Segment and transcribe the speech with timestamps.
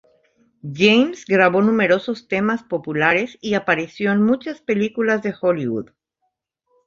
[0.63, 5.91] James grabó numerosos temas populares y apareció en muchas películas de Hollywood.